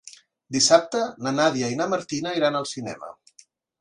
Dissabte 0.55 1.01
na 1.27 1.33
Nàdia 1.39 1.69
i 1.73 1.77
na 1.81 1.87
Martina 1.93 2.33
iran 2.41 2.59
al 2.61 2.67
cinema. 2.75 3.13